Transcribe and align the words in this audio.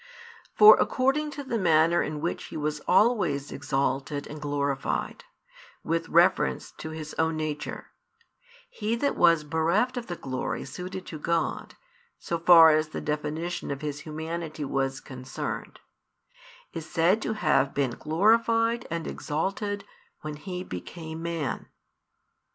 For 0.55 0.77
according 0.79 1.29
to 1.37 1.43
the 1.43 1.59
manner 1.59 2.01
in 2.01 2.21
which 2.21 2.45
He 2.45 2.57
was 2.57 2.79
always 2.87 3.51
exalted 3.51 4.25
and 4.25 4.41
glorified, 4.41 5.25
with 5.83 6.09
reference 6.09 6.71
to 6.79 6.89
His 6.89 7.13
Own 7.19 7.37
Nature, 7.37 7.91
He 8.67 8.95
that 8.95 9.15
was 9.15 9.43
bereft 9.43 9.97
of 9.97 10.07
the 10.07 10.15
glory 10.15 10.65
suited 10.65 11.05
to 11.05 11.19
God, 11.19 11.75
so 12.17 12.39
far 12.39 12.71
as 12.71 12.87
the 12.87 12.99
definition 12.99 13.69
of 13.69 13.81
His 13.81 13.99
Humanity 13.99 14.65
was 14.65 15.01
concerned, 15.01 15.79
is 16.73 16.89
said 16.89 17.21
to 17.21 17.33
have 17.33 17.75
been 17.75 17.91
glorified 17.91 18.87
and 18.89 19.05
exalted 19.05 19.83
when 20.21 20.35
He 20.35 20.63
became 20.63 21.21
Man. 21.21 21.67